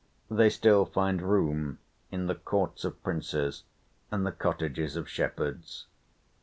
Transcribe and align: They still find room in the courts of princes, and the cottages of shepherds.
They 0.31 0.49
still 0.49 0.85
find 0.85 1.21
room 1.21 1.77
in 2.09 2.25
the 2.25 2.33
courts 2.33 2.83
of 2.85 3.03
princes, 3.03 3.65
and 4.09 4.25
the 4.25 4.31
cottages 4.31 4.95
of 4.95 5.07
shepherds. 5.07 5.85